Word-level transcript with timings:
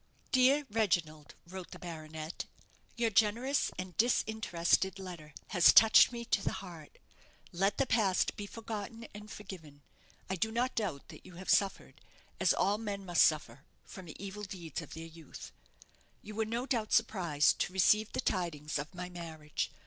"Dear 0.31 0.65
Reginald," 0.71 1.35
wrote 1.45 1.69
the 1.69 1.77
baronet, 1.77 2.45
"_your 2.97 3.13
generous 3.13 3.69
and 3.77 3.95
disinterested 3.97 4.97
letter 4.97 5.31
has 5.49 5.71
touched 5.71 6.11
me 6.11 6.25
to 6.25 6.41
the 6.43 6.53
heart. 6.53 6.97
Let 7.51 7.77
the 7.77 7.85
past 7.85 8.35
be 8.35 8.47
forgotten 8.47 9.05
and 9.13 9.29
forgiven. 9.29 9.83
I 10.27 10.37
do 10.37 10.51
not 10.51 10.73
doubt 10.73 11.09
that 11.09 11.23
you 11.23 11.35
have 11.35 11.51
suffered, 11.51 12.01
as 12.39 12.51
all 12.51 12.79
men 12.79 13.05
must 13.05 13.23
suffer, 13.23 13.63
from 13.85 14.07
the 14.07 14.17
evil 14.17 14.41
deeds 14.41 14.81
of 14.81 14.95
their 14.95 15.07
youth_. 15.07 15.51
"_You 16.25 16.33
were 16.33 16.45
no 16.45 16.65
doubt 16.65 16.91
surprised 16.91 17.59
to 17.59 17.71
receive 17.73 18.11
the 18.11 18.21
tidings 18.21 18.79
of 18.79 18.95
my 18.95 19.07
marriage. 19.07 19.69